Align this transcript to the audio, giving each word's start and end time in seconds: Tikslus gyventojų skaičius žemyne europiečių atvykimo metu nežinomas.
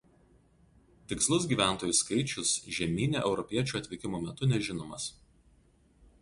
Tikslus 1.11 1.43
gyventojų 1.51 1.97
skaičius 1.97 2.53
žemyne 2.79 3.21
europiečių 3.31 3.79
atvykimo 3.81 4.23
metu 4.25 4.51
nežinomas. 4.55 5.07